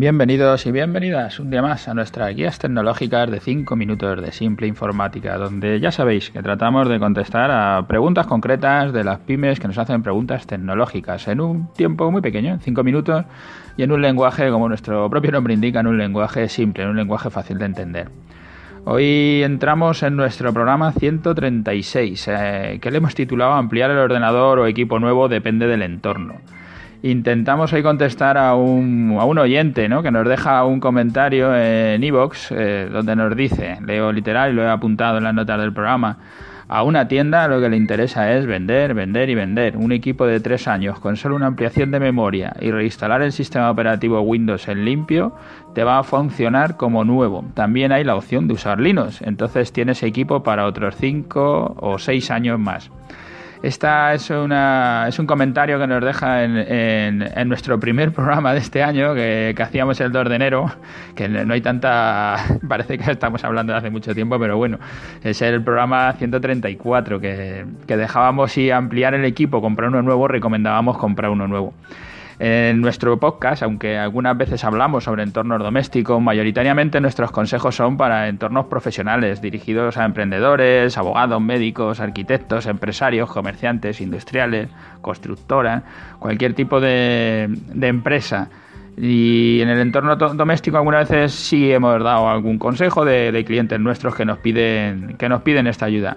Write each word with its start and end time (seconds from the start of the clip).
Bienvenidos 0.00 0.64
y 0.64 0.72
bienvenidas 0.72 1.40
un 1.40 1.50
día 1.50 1.60
más 1.60 1.86
a 1.86 1.92
nuestras 1.92 2.34
guías 2.34 2.58
tecnológicas 2.58 3.30
de 3.30 3.38
5 3.38 3.76
minutos 3.76 4.22
de 4.22 4.32
simple 4.32 4.66
informática, 4.66 5.36
donde 5.36 5.78
ya 5.78 5.92
sabéis 5.92 6.30
que 6.30 6.42
tratamos 6.42 6.88
de 6.88 6.98
contestar 6.98 7.50
a 7.50 7.86
preguntas 7.86 8.26
concretas 8.26 8.94
de 8.94 9.04
las 9.04 9.18
pymes 9.18 9.60
que 9.60 9.68
nos 9.68 9.76
hacen 9.76 10.02
preguntas 10.02 10.46
tecnológicas 10.46 11.28
en 11.28 11.42
un 11.42 11.70
tiempo 11.74 12.10
muy 12.10 12.22
pequeño, 12.22 12.54
en 12.54 12.60
5 12.60 12.82
minutos, 12.82 13.26
y 13.76 13.82
en 13.82 13.92
un 13.92 14.00
lenguaje, 14.00 14.50
como 14.50 14.70
nuestro 14.70 15.10
propio 15.10 15.32
nombre 15.32 15.52
indica, 15.52 15.80
en 15.80 15.88
un 15.88 15.98
lenguaje 15.98 16.48
simple, 16.48 16.84
en 16.84 16.88
un 16.88 16.96
lenguaje 16.96 17.28
fácil 17.28 17.58
de 17.58 17.66
entender. 17.66 18.08
Hoy 18.86 19.42
entramos 19.44 20.02
en 20.02 20.16
nuestro 20.16 20.54
programa 20.54 20.92
136, 20.92 22.26
eh, 22.26 22.78
que 22.80 22.90
le 22.90 22.96
hemos 22.96 23.14
titulado 23.14 23.52
Ampliar 23.52 23.90
el 23.90 23.98
ordenador 23.98 24.60
o 24.60 24.66
equipo 24.66 24.98
nuevo 24.98 25.28
depende 25.28 25.66
del 25.66 25.82
entorno 25.82 26.36
intentamos 27.02 27.72
ahí 27.72 27.82
contestar 27.82 28.36
a 28.36 28.54
un, 28.54 29.16
a 29.18 29.24
un 29.24 29.38
oyente 29.38 29.88
¿no? 29.88 30.02
que 30.02 30.10
nos 30.10 30.28
deja 30.28 30.64
un 30.64 30.80
comentario 30.80 31.54
en 31.54 32.02
iVoox 32.02 32.52
eh, 32.52 32.88
donde 32.90 33.16
nos 33.16 33.34
dice, 33.36 33.78
leo 33.84 34.12
literal 34.12 34.52
y 34.52 34.54
lo 34.54 34.62
he 34.62 34.68
apuntado 34.68 35.18
en 35.18 35.24
las 35.24 35.34
notas 35.34 35.60
del 35.60 35.72
programa, 35.72 36.18
a 36.72 36.84
una 36.84 37.08
tienda 37.08 37.48
lo 37.48 37.60
que 37.60 37.68
le 37.68 37.76
interesa 37.76 38.32
es 38.32 38.46
vender, 38.46 38.94
vender 38.94 39.28
y 39.28 39.34
vender. 39.34 39.76
Un 39.76 39.90
equipo 39.90 40.24
de 40.24 40.38
tres 40.38 40.68
años 40.68 41.00
con 41.00 41.16
solo 41.16 41.34
una 41.34 41.46
ampliación 41.46 41.90
de 41.90 41.98
memoria 41.98 42.54
y 42.60 42.70
reinstalar 42.70 43.22
el 43.22 43.32
sistema 43.32 43.72
operativo 43.72 44.20
Windows 44.20 44.68
en 44.68 44.84
limpio 44.84 45.34
te 45.74 45.82
va 45.82 45.98
a 45.98 46.04
funcionar 46.04 46.76
como 46.76 47.02
nuevo. 47.02 47.44
También 47.54 47.90
hay 47.90 48.04
la 48.04 48.14
opción 48.14 48.46
de 48.46 48.54
usar 48.54 48.78
Linux, 48.78 49.20
entonces 49.22 49.72
tienes 49.72 50.04
equipo 50.04 50.44
para 50.44 50.64
otros 50.66 50.94
cinco 50.94 51.74
o 51.76 51.98
seis 51.98 52.30
años 52.30 52.60
más. 52.60 52.92
Esta 53.62 54.14
es, 54.14 54.30
una, 54.30 55.04
es 55.08 55.18
un 55.18 55.26
comentario 55.26 55.78
que 55.78 55.86
nos 55.86 56.02
deja 56.02 56.44
en, 56.44 56.56
en, 56.56 57.48
nuestro 57.48 57.78
primer 57.78 58.10
programa 58.14 58.54
de 58.54 58.60
este 58.60 58.82
año 58.82 59.14
que, 59.14 59.54
hacíamos 59.60 60.00
el 60.00 60.10
2 60.12 60.30
de 60.30 60.34
enero, 60.34 60.72
que 61.14 61.28
no 61.28 61.52
hay 61.52 61.60
tanta... 61.60 62.36
parece 62.68 62.96
que 62.96 63.10
estamos 63.10 63.44
hablando 63.44 63.74
de 63.74 63.78
hace 63.78 63.90
mucho 63.90 64.14
tiempo, 64.14 64.38
pero 64.38 64.56
bueno, 64.56 64.78
es 65.22 65.42
el 65.42 65.62
programa 65.62 66.10
134 66.14 67.20
que, 67.20 67.66
que 67.86 67.96
dejábamos 67.98 68.56
y 68.56 68.70
ampliar 68.70 69.12
el 69.12 69.26
equipo, 69.26 69.60
comprar 69.60 69.90
uno 69.90 70.00
nuevo, 70.00 70.26
recomendábamos 70.26 70.96
comprar 70.96 71.30
uno 71.30 71.46
nuevo. 71.46 71.74
En 72.42 72.80
nuestro 72.80 73.20
podcast, 73.20 73.62
aunque 73.62 73.98
algunas 73.98 74.34
veces 74.34 74.64
hablamos 74.64 75.04
sobre 75.04 75.22
entornos 75.22 75.58
domésticos, 75.58 76.22
mayoritariamente 76.22 76.98
nuestros 76.98 77.30
consejos 77.32 77.76
son 77.76 77.98
para 77.98 78.28
entornos 78.28 78.64
profesionales, 78.64 79.42
dirigidos 79.42 79.98
a 79.98 80.06
emprendedores, 80.06 80.96
abogados, 80.96 81.38
médicos, 81.42 82.00
arquitectos, 82.00 82.64
empresarios, 82.64 83.30
comerciantes, 83.30 84.00
industriales, 84.00 84.70
constructoras, 85.02 85.82
cualquier 86.18 86.54
tipo 86.54 86.80
de, 86.80 87.50
empresa. 87.82 88.48
Y 88.96 89.60
en 89.60 89.68
el 89.68 89.78
entorno 89.78 90.16
doméstico 90.16 90.78
algunas 90.78 91.10
veces 91.10 91.32
sí 91.34 91.70
hemos 91.70 92.02
dado 92.02 92.26
algún 92.26 92.58
consejo 92.58 93.04
de, 93.04 93.32
de 93.32 93.44
clientes 93.44 93.78
nuestros 93.78 94.14
que 94.14 94.24
nos 94.24 94.38
piden, 94.38 95.14
que 95.18 95.28
nos 95.28 95.42
piden 95.42 95.66
esta 95.66 95.84
ayuda. 95.84 96.16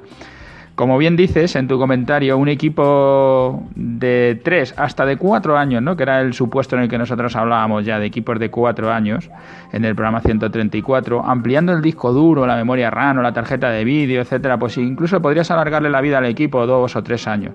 Como 0.75 0.97
bien 0.97 1.15
dices 1.15 1.55
en 1.55 1.67
tu 1.67 1.77
comentario, 1.77 2.35
un 2.35 2.49
equipo 2.49 3.63
de 3.75 4.41
3 4.43 4.73
hasta 4.75 5.05
de 5.05 5.17
4 5.17 5.55
años, 5.55 5.83
¿no? 5.83 5.95
que 5.95 6.01
era 6.01 6.19
el 6.21 6.33
supuesto 6.33 6.75
en 6.75 6.81
el 6.81 6.89
que 6.89 6.97
nosotros 6.97 7.35
hablábamos 7.35 7.85
ya 7.85 7.99
de 7.99 8.07
equipos 8.07 8.39
de 8.39 8.49
4 8.49 8.91
años 8.91 9.29
en 9.71 9.85
el 9.85 9.93
programa 9.93 10.21
134, 10.21 11.23
ampliando 11.23 11.73
el 11.73 11.83
disco 11.83 12.11
duro, 12.11 12.47
la 12.47 12.55
memoria 12.55 12.89
RAM 12.89 13.19
o 13.19 13.21
la 13.21 13.33
tarjeta 13.33 13.69
de 13.69 13.83
vídeo, 13.83 14.21
etcétera, 14.21 14.57
pues 14.57 14.75
incluso 14.79 15.21
podrías 15.21 15.51
alargarle 15.51 15.91
la 15.91 16.01
vida 16.01 16.17
al 16.17 16.25
equipo 16.25 16.65
dos 16.65 16.95
o 16.95 17.03
tres 17.03 17.27
años. 17.27 17.53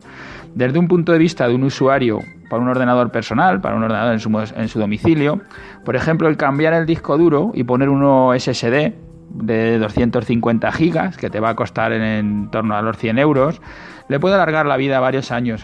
Desde 0.55 0.79
un 0.79 0.87
punto 0.87 1.11
de 1.11 1.19
vista 1.19 1.49
de 1.49 1.57
un 1.57 1.65
usuario 1.65 2.21
para 2.49 2.63
un 2.63 2.69
ordenador 2.69 3.11
personal, 3.11 3.61
para 3.61 3.75
un 3.75 3.83
ordenador 3.83 4.13
en 4.13 4.21
su, 4.21 4.31
en 4.55 4.69
su 4.69 4.79
domicilio, 4.79 5.41
por 5.85 5.97
ejemplo, 5.97 6.29
el 6.29 6.37
cambiar 6.37 6.73
el 6.73 6.87
disco 6.87 7.19
duro 7.19 7.51
y 7.53 7.65
poner 7.65 7.89
uno 7.89 8.31
SSD 8.39 9.08
de 9.31 9.79
250 9.79 10.73
gigas, 10.73 11.17
que 11.17 11.31
te 11.31 11.41
va 11.41 11.51
a 11.51 11.55
costar 11.55 11.93
en, 11.93 12.51
torno 12.51 12.77
a 12.77 12.83
los 12.83 12.97
100 12.97 13.19
euros, 13.19 13.61
le 14.09 14.19
puede 14.19 14.35
alargar 14.35 14.67
la 14.67 14.77
vida 14.77 15.01
varios 15.01 15.31
años 15.31 15.63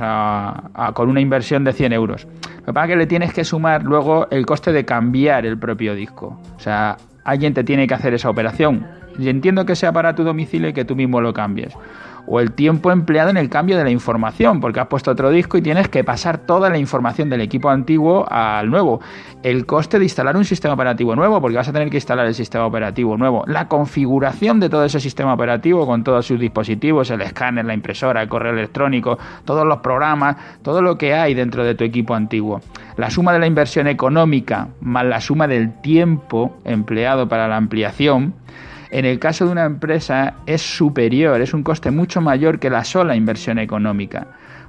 con 0.95 1.09
una 1.09 1.21
inversión 1.21 1.65
de 1.65 1.73
100 1.73 1.93
euros. 1.93 2.27
Lo 2.59 2.67
que 2.67 2.73
pasa 2.73 2.87
es 2.87 2.91
que 2.91 2.97
le 2.97 3.07
tienes 3.07 3.33
que 3.33 3.45
sumar 3.45 3.83
luego 3.83 4.29
el 4.31 4.45
coste 4.47 4.73
de 4.73 4.85
cambiar 4.85 5.47
el 5.47 5.59
propio 5.59 5.95
disco. 5.95 6.39
O 6.57 6.61
sea, 6.61 6.97
alguien 7.25 7.55
te 7.55 7.65
tiene 7.65 7.87
que 7.87 7.95
hacer 7.95 8.15
esa 8.15 8.29
operación. 8.29 8.87
Y 9.19 9.29
entiendo 9.29 9.65
que 9.65 9.77
sea 9.77 9.93
para 9.93 10.15
tu 10.15 10.25
domicilio 10.25 10.69
y 10.69 10.73
que 10.73 10.85
tú 10.85 10.97
mismo 10.97 11.21
lo 11.21 11.33
cambies 11.33 11.75
o 12.27 12.41
el 12.41 12.53
tiempo 12.53 12.91
empleado 12.91 13.31
en 13.31 13.37
el 13.37 13.49
cambio 13.49 13.77
de 13.77 13.85
la 13.85 13.91
información, 13.91 14.61
porque 14.61 14.81
has 14.81 14.87
puesto 14.87 15.11
otro 15.11 15.31
disco 15.31 15.59
y 15.59 15.63
tienes 15.63 15.89
que 15.89 16.05
pasar 16.05 16.39
toda 16.39 16.71
la 16.71 16.79
información 16.79 17.29
del 17.31 17.41
equipo 17.41 17.71
antiguo 17.71 18.27
al 18.31 18.71
nuevo. 18.71 19.01
El 19.43 19.67
coste 19.67 19.99
de 19.99 20.05
instalar 20.05 20.37
un 20.37 20.45
sistema 20.45 20.75
operativo 20.75 21.15
nuevo, 21.15 21.41
porque 21.41 21.57
vas 21.57 21.69
a 21.69 21.73
tener 21.73 21.91
que 21.91 21.99
instalar 21.99 22.27
el 22.27 22.35
sistema 22.35 22.67
operativo 22.67 23.17
nuevo. 23.17 23.45
La 23.47 23.69
configuración 23.69 24.61
de 24.61 24.69
todo 24.69 24.85
ese 24.85 25.01
sistema 25.01 25.35
operativo 25.35 25.87
con 25.87 26.05
todos 26.05 26.27
sus 26.27 26.41
dispositivos, 26.41 27.11
el 27.11 27.21
escáner, 27.21 27.65
la 27.65 27.75
impresora, 27.75 28.23
el 28.23 28.29
correo 28.29 28.53
electrónico, 28.53 29.19
todos 29.45 29.67
los 29.67 29.79
programas, 29.79 30.37
todo 30.63 30.83
lo 30.83 30.97
que 30.97 31.15
hay 31.15 31.35
dentro 31.35 31.65
de 31.65 31.75
tu 31.75 31.85
equipo 31.85 32.15
antiguo. 32.15 32.61
La 32.97 33.11
suma 33.11 33.33
de 33.33 33.39
la 33.39 33.47
inversión 33.47 33.87
económica 33.87 34.69
más 34.81 35.05
la 35.05 35.21
suma 35.21 35.49
del 35.49 35.81
tiempo 35.81 36.57
empleado 36.65 37.29
para 37.29 37.49
la 37.49 37.57
ampliación 37.57 38.35
en 38.95 39.05
el 39.05 39.19
caso 39.19 39.45
de 39.45 39.51
una 39.51 39.65
empresa 39.65 40.35
es 40.47 40.63
superior, 40.63 41.41
es 41.41 41.53
un 41.53 41.65
coste 41.65 41.91
mucho 41.91 42.21
mayor 42.21 42.61
que 42.61 42.71
la 42.71 42.85
sola 42.85 43.17
inversión 43.17 43.59
económica. 43.59 44.29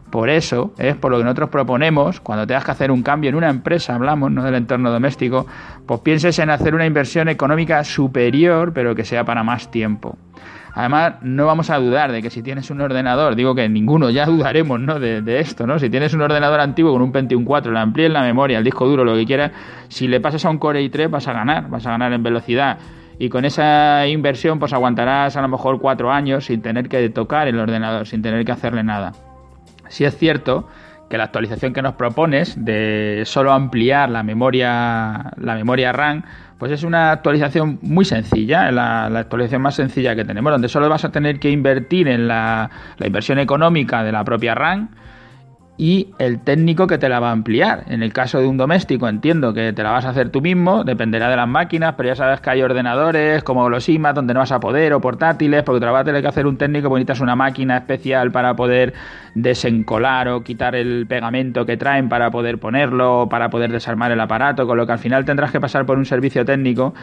Por 0.09 0.31
eso 0.31 0.73
es 0.79 0.95
por 0.95 1.11
lo 1.11 1.19
que 1.19 1.23
nosotros 1.25 1.49
proponemos, 1.49 2.21
cuando 2.21 2.47
tengas 2.47 2.65
que 2.65 2.71
hacer 2.71 2.89
un 2.89 3.03
cambio 3.03 3.29
en 3.29 3.35
una 3.35 3.51
empresa, 3.51 3.93
hablamos 3.93 4.31
no 4.31 4.41
del 4.41 4.55
entorno 4.55 4.89
doméstico, 4.89 5.45
pues 5.85 5.99
pienses 5.99 6.39
en 6.39 6.49
hacer 6.49 6.73
una 6.73 6.87
inversión 6.87 7.29
económica 7.29 7.83
superior, 7.83 8.73
pero 8.73 8.95
que 8.95 9.05
sea 9.05 9.23
para 9.25 9.43
más 9.43 9.69
tiempo. 9.69 10.17
Además, 10.73 11.17
no 11.21 11.45
vamos 11.45 11.69
a 11.69 11.77
dudar 11.77 12.11
de 12.11 12.23
que 12.23 12.31
si 12.31 12.41
tienes 12.41 12.71
un 12.71 12.81
ordenador, 12.81 13.35
digo 13.35 13.53
que 13.53 13.69
ninguno, 13.69 14.09
ya 14.09 14.25
dudaremos 14.25 14.79
¿no? 14.79 14.99
de, 14.99 15.39
esto, 15.39 15.67
¿no? 15.67 15.77
Si 15.77 15.91
tienes 15.91 16.15
un 16.15 16.23
ordenador 16.23 16.61
antiguo 16.61 16.91
con 16.93 17.03
un 17.03 17.11
Pentium 17.11 17.45
4, 17.45 17.71
le 17.71 17.77
amplíes 17.77 18.09
la 18.09 18.23
memoria, 18.23 18.57
el 18.57 18.63
disco 18.63 18.87
duro, 18.87 19.05
lo 19.05 19.13
que 19.13 19.25
quieras, 19.25 19.51
si 19.87 20.07
le 20.07 20.19
pasas 20.19 20.43
a 20.45 20.49
un 20.49 20.57
Core 20.57 20.81
i3 20.81 21.11
vas 21.11 21.27
a 21.27 21.33
ganar, 21.33 21.69
vas 21.69 21.85
a 21.85 21.91
ganar 21.91 22.11
en 22.11 22.23
velocidad 22.23 22.79
y 23.19 23.29
con 23.29 23.45
esa 23.45 24.07
inversión 24.07 24.59
pues 24.59 24.73
aguantarás 24.73 25.35
a 25.37 25.41
lo 25.41 25.47
mejor 25.47 25.79
cuatro 25.79 26.11
años 26.11 26.45
sin 26.45 26.61
tener 26.61 26.89
que 26.89 27.09
tocar 27.09 27.47
el 27.47 27.59
ordenador, 27.59 28.07
sin 28.07 28.21
tener 28.21 28.43
que 28.45 28.51
hacerle 28.51 28.83
nada. 28.83 29.13
Si 29.87 30.03
es 30.03 30.17
cierto 30.17 30.67
que 31.09 31.17
la 31.17 31.25
actualización 31.25 31.73
que 31.73 31.81
nos 31.81 31.93
propones 31.93 32.65
de 32.65 33.23
solo 33.25 33.53
ampliar 33.53 34.09
la 34.09 34.23
memoria, 34.23 35.31
la 35.37 35.55
memoria 35.55 35.91
RAM, 35.91 36.23
pues 36.57 36.71
es 36.71 36.83
una 36.83 37.11
actualización 37.11 37.79
muy 37.81 38.05
sencilla, 38.05 38.71
la, 38.71 39.05
actualización 39.05 39.61
más 39.61 39.75
sencilla 39.75 40.15
que 40.15 40.25
tenemos, 40.25 40.51
donde 40.51 40.67
solo 40.67 40.89
vas 40.89 41.05
a 41.05 41.11
tener 41.11 41.39
que 41.39 41.51
invertir 41.51 42.07
en 42.07 42.27
la, 42.27 42.69
la 42.97 43.07
inversión 43.07 43.39
económica 43.39 44.03
de 44.03 44.11
la 44.11 44.23
propia 44.23 44.55
RAM 44.55 44.89
y 45.77 46.13
el 46.19 46.39
técnico 46.39 46.87
que 46.87 46.97
te 46.97 47.09
la 47.09 47.19
va 47.19 47.29
a 47.29 47.31
ampliar. 47.31 47.83
En 47.87 48.01
el 48.01 48.13
caso 48.13 48.39
de 48.39 48.47
un 48.47 48.57
doméstico 48.57 49.09
entiendo 49.09 49.53
que 49.53 49.73
te 49.73 49.83
la 49.83 49.91
vas 49.91 50.05
a 50.05 50.09
hacer 50.09 50.29
tú 50.29 50.41
mismo, 50.41 50.83
dependerá 50.83 51.29
de 51.29 51.35
las 51.35 51.47
máquinas, 51.47 51.95
pero 51.97 52.09
ya 52.09 52.15
sabes 52.15 52.39
que 52.39 52.49
hay 52.49 52.61
ordenadores 52.61 53.43
como 53.43 53.69
los 53.69 53.89
IMAX 53.89 54.15
donde 54.15 54.33
no 54.33 54.39
vas 54.39 54.51
a 54.51 54.59
poder 54.59 54.93
o 54.93 55.01
portátiles, 55.01 55.63
porque 55.63 55.79
te 55.79 55.85
la 55.85 55.91
va 55.91 55.99
a 55.99 56.03
tener 56.03 56.21
que 56.21 56.27
hacer 56.27 56.47
un 56.47 56.57
técnico, 56.57 56.87
porque 56.87 57.01
necesitas 57.01 57.21
una 57.21 57.35
máquina 57.35 57.77
especial 57.77 58.31
para 58.31 58.55
poder 58.55 58.93
desencolar 59.33 60.29
o 60.29 60.43
quitar 60.43 60.75
el 60.75 61.07
pegamento 61.07 61.65
que 61.65 61.75
traen 61.75 62.07
para 62.07 62.31
poder 62.31 62.57
ponerlo, 62.57 63.27
para 63.29 63.49
poder 63.49 63.71
desarmar 63.71 64.11
el 64.11 64.19
aparato, 64.21 64.65
con 64.67 64.77
lo 64.77 64.85
que 64.85 64.93
al 64.93 64.99
final 64.99 65.25
tendrás 65.25 65.51
que 65.51 65.59
pasar 65.59 65.85
por 65.85 65.97
un 65.97 66.05
servicio 66.05 66.45
técnico 66.45 66.93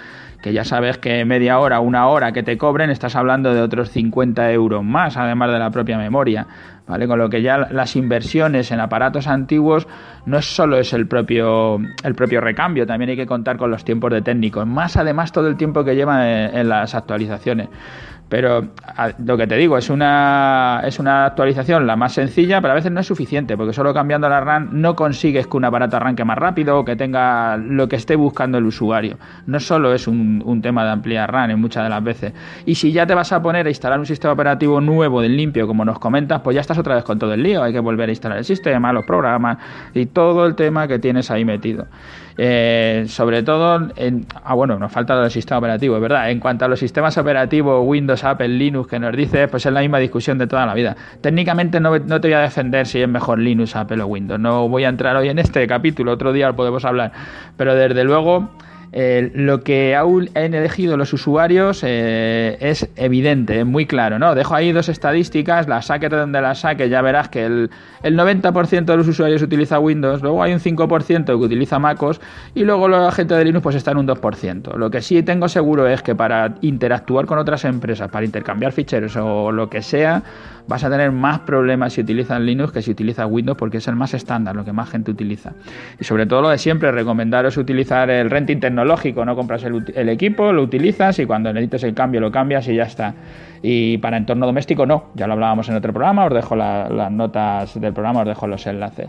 que 0.43 0.53
ya 0.53 0.65
sabes 0.65 0.99
que 0.99 1.25
media 1.25 1.59
hora, 1.60 1.81
una 1.81 2.09
hora 2.09 2.33
que 2.33 2.43
te 2.43 2.59
cobren, 2.59 2.91
estás 2.91 3.15
hablando 3.15 3.54
de 3.54 3.62
otros 3.62 3.91
50 3.91 4.50
euros 4.53 4.83
más, 4.83 5.16
además 5.16 5.53
de 5.53 5.59
la 5.59 5.71
propia 5.71 5.97
memoria. 5.97 6.47
Con 6.92 7.19
lo 7.19 7.30
que 7.30 7.42
ya 7.42 7.58
las 7.70 7.97
inversiones 7.97 8.70
en 8.70 8.80
aparatos 8.80 9.26
antiguos 9.26 9.89
no 10.27 10.39
es 10.39 10.44
solo 10.44 10.78
es 10.78 10.92
el 10.92 11.06
propio, 11.06 11.78
el 12.04 12.15
propio 12.15 12.41
recambio, 12.41 12.86
también 12.86 13.10
hay 13.10 13.16
que 13.16 13.27
contar 13.27 13.56
con 13.56 13.71
los 13.71 13.84
tiempos 13.84 14.12
de 14.12 14.22
técnicos, 14.22 14.66
más 14.66 14.97
además 14.97 15.33
todo 15.33 15.48
el 15.48 15.56
tiempo 15.56 15.84
que 15.84 15.97
llevan 15.97 16.22
en 16.22 16.68
las 16.68 16.94
actualizaciones. 16.94 17.68
Pero 18.33 18.66
lo 19.27 19.36
que 19.36 19.47
te 19.47 19.56
digo, 19.56 19.77
es 19.77 19.91
una, 19.91 20.80
es 20.86 20.98
una 20.98 21.27
actualización 21.27 21.86
la 21.86 21.97
más 21.97 22.15
sencilla, 22.15 22.62
pero 22.62 22.72
a 22.72 22.77
veces 22.77 22.91
no 22.91 23.00
es 23.00 23.06
suficiente, 23.06 23.59
porque 23.59 23.74
solo 23.74 23.92
cambiando 23.92 24.27
la 24.27 24.41
RAM 24.41 24.71
no 24.72 24.97
consigues 24.97 25.47
que 25.47 25.54
un 25.59 25.66
aparato 25.66 25.98
arranque 25.98 26.24
más 26.24 26.38
rápido 26.38 26.78
o 26.78 26.84
que 26.86 26.97
tenga 26.97 27.59
lo 27.59 27.88
que 27.88 27.97
esté 27.97 28.16
buscando 28.16 28.56
el 28.56 28.65
usuario. 28.65 29.18
No 29.45 29.60
solo 29.60 29.92
es 29.92 30.09
un, 30.09 30.42
un 30.47 30.62
tema 30.62 30.83
de 30.83 30.92
ampliar 30.92 31.30
RAM 31.30 31.50
en 31.50 31.60
muchas 31.60 31.83
de 31.83 31.91
las 31.91 32.03
veces. 32.03 32.33
Y 32.65 32.74
si 32.77 32.91
ya 32.91 33.06
te 33.06 33.15
vas 33.15 33.33
a 33.33 33.42
poner 33.42 33.66
a 33.66 33.68
instalar 33.68 33.98
un 33.98 34.06
sistema 34.06 34.33
operativo 34.33 34.80
nuevo 34.80 35.21
del 35.21 35.36
limpio, 35.36 35.66
como 35.66 35.84
nos 35.84 35.98
comentas, 35.98 36.41
pues 36.41 36.54
ya 36.54 36.62
estás 36.62 36.78
otra 36.83 36.97
vez 36.97 37.05
con 37.05 37.19
todo 37.19 37.33
el 37.33 37.43
lío. 37.43 37.63
Hay 37.63 37.73
que 37.73 37.81
volver 37.81 38.09
a 38.09 38.13
instalar 38.13 38.39
el 38.39 38.45
sistema, 38.45 38.93
los 38.93 39.05
programas 39.05 39.59
y 39.95 40.07
todo 40.07 40.47
el 40.47 40.55
tema 40.55 40.87
que 40.87 40.99
tienes 40.99 41.31
ahí 41.31 41.45
metido. 41.45 41.87
Eh, 42.39 43.05
sobre 43.09 43.43
todo, 43.43 43.91
en, 43.97 44.27
ah, 44.45 44.55
bueno, 44.55 44.79
nos 44.79 44.91
falta 44.91 45.23
el 45.23 45.31
sistema 45.31 45.59
operativo, 45.59 45.97
es 45.97 46.03
verdad. 46.03 46.31
En 46.31 46.41
cuanto 46.41 46.65
a 46.65 46.69
los 46.69 46.79
sistemas 46.79 47.17
operativos, 47.19 47.83
Windows, 47.87 48.25
Apple, 48.25 48.49
Linux, 48.49 48.89
que 48.89 48.99
nos 48.99 49.15
dice, 49.17 49.49
pues 49.49 49.67
es 49.67 49.73
la 49.73 49.81
misma 49.81 49.99
discusión 49.99 50.39
de 50.39 50.47
toda 50.47 50.67
la 50.67 50.75
vida. 50.75 50.97
Técnicamente 51.21 51.81
no, 51.81 51.99
no 51.99 52.21
te 52.21 52.29
voy 52.29 52.34
a 52.34 52.41
defender 52.41 52.87
si 52.87 53.01
es 53.01 53.09
mejor 53.09 53.39
Linux, 53.39 53.77
Apple 53.77 54.03
o 54.03 54.07
Windows. 54.07 54.41
No 54.41 54.69
voy 54.69 54.84
a 54.84 54.89
entrar 54.89 55.17
hoy 55.17 55.29
en 55.29 55.39
este 55.39 55.67
capítulo, 55.67 56.13
otro 56.13 56.33
día 56.33 56.49
lo 56.49 56.57
podemos 56.57 56.84
hablar. 56.84 57.13
Pero 57.57 57.75
desde 57.75 58.05
luego 58.05 58.51
lo 58.92 59.62
que 59.62 59.97
han 59.97 60.54
elegido 60.54 60.98
los 60.98 61.12
usuarios 61.15 61.80
eh, 61.83 62.59
es 62.60 62.89
evidente, 62.97 63.65
muy 63.65 63.86
claro, 63.86 64.18
¿no? 64.18 64.34
Dejo 64.34 64.54
ahí 64.54 64.72
dos 64.72 64.91
estadísticas, 64.91 65.66
las 65.66 65.86
saques 65.86 66.10
de 66.10 66.16
donde 66.18 66.42
las 66.42 66.60
saques, 66.60 66.91
ya 66.91 67.00
verás 67.00 67.30
que 67.30 67.47
el, 67.47 67.71
el 68.03 68.18
90% 68.18 68.84
de 68.84 68.97
los 68.97 69.09
usuarios 69.09 69.41
utiliza 69.41 69.78
Windows, 69.78 70.21
luego 70.21 70.42
hay 70.42 70.53
un 70.53 70.60
5% 70.60 71.24
que 71.24 71.33
utiliza 71.33 71.78
MacOS 71.78 72.21
y 72.54 72.65
luego 72.65 72.86
la 72.86 73.10
gente 73.12 73.34
de 73.34 73.44
Linux 73.47 73.62
pues 73.62 73.77
está 73.77 73.92
en 73.92 73.98
un 73.98 74.06
2%. 74.06 74.77
Lo 74.77 74.91
que 74.91 75.00
sí 75.00 75.22
tengo 75.22 75.48
seguro 75.48 75.86
es 75.86 76.03
que 76.03 76.15
para 76.15 76.56
interactuar 76.60 77.24
con 77.24 77.38
otras 77.38 77.65
empresas, 77.65 78.10
para 78.10 78.27
intercambiar 78.27 78.72
ficheros 78.72 79.16
o 79.16 79.53
lo 79.53 79.71
que 79.71 79.80
sea, 79.80 80.22
vas 80.66 80.84
a 80.84 80.91
tener 80.91 81.12
más 81.12 81.41
problemas 81.41 81.92
si 81.92 82.00
utilizas 82.00 82.41
Linux 82.41 82.72
que 82.72 82.82
si 82.82 82.91
utilizas 82.91 83.26
Windows 83.28 83.59
porque 83.59 83.78
es 83.78 83.88
el 83.88 83.97
más 83.97 84.14
estándar, 84.14 84.56
lo 84.56 84.64
que 84.64 84.72
más 84.72 84.91
gente 84.91 85.10
utiliza. 85.10 85.53
Y 85.98 86.04
sobre 86.04 86.26
todo 86.26 86.42
lo 86.42 86.48
de 86.48 86.59
siempre, 86.59 86.92
recomendaros 86.92 87.56
utilizar 87.56 88.10
el 88.10 88.30
renting 88.30 88.60
tecnológico, 88.60 89.24
no 89.24 89.34
compras 89.34 89.64
el, 89.64 90.09
equipo, 90.09 90.53
lo 90.53 90.62
utilizas 90.62 91.18
y 91.18 91.26
cuando 91.26 91.53
necesites 91.53 91.84
el 91.84 91.94
cambio 91.94 92.20
lo 92.20 92.30
cambias 92.30 92.68
y 92.68 92.76
ya 92.76 92.84
está. 92.84 93.14
Y 93.62 93.98
para 93.98 94.16
entorno 94.16 94.47
doméstico 94.47 94.86
no, 94.86 95.10
ya 95.14 95.26
lo 95.26 95.34
hablábamos 95.34 95.68
en 95.68 95.76
otro 95.76 95.92
programa, 95.92 96.26
os 96.26 96.34
dejo 96.34 96.56
las 96.56 97.12
notas 97.12 97.80
del 97.80 97.92
programa, 97.92 98.20
os 98.20 98.26
dejo 98.26 98.47
los 98.47 98.66
enlaces. 98.66 99.09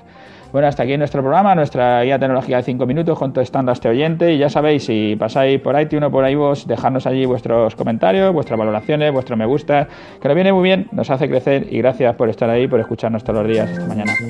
Bueno, 0.54 0.68
hasta 0.68 0.84
aquí 0.84 0.96
nuestro 0.98 1.24
programa, 1.24 1.56
nuestra 1.56 2.04
guía 2.04 2.20
tecnológica 2.20 2.58
de 2.58 2.64
5 2.64 2.86
minutos, 2.86 3.18
contestando 3.18 3.72
a 3.72 3.74
este 3.74 3.90
oyente. 3.90 4.34
Y 4.34 4.38
ya 4.38 4.50
sabéis, 4.50 4.86
si 4.86 5.16
pasáis 5.18 5.60
por 5.60 5.80
iTunes 5.82 6.10
o 6.10 6.12
por 6.12 6.30
iVoox, 6.30 6.68
dejadnos 6.68 7.08
allí 7.08 7.26
vuestros 7.26 7.76
comentarios, 7.76 8.32
vuestras 8.32 8.60
valoraciones, 8.60 9.12
vuestro 9.12 9.36
me 9.36 9.48
gusta, 9.48 9.88
que 10.22 10.28
nos 10.28 10.36
viene 10.36 10.54
muy 10.54 10.62
bien, 10.62 10.88
nos 10.92 11.10
hace 11.10 11.28
crecer 11.28 11.66
y 11.72 11.80
gracias 11.80 12.16
por 12.16 12.30
estar 12.30 12.52
ahí, 12.52 12.68
por 12.68 12.80
escucharnos 12.80 13.24
todos 13.24 13.40
los 13.40 13.52
días. 13.52 13.68
Hasta 13.68 13.88
mañana. 13.88 14.14